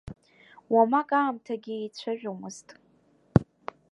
Уамак 0.73 1.09
аамҭагьы 1.19 1.75
еицәажәомызт. 1.77 2.67